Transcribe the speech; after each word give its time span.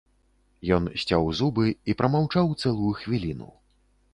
Ён 0.77 0.87
сцяў 1.01 1.27
зубы 1.39 1.65
і 1.93 1.97
прамаўчаў 1.99 2.45
цэлую 2.61 2.91
хвіліну. 3.03 3.53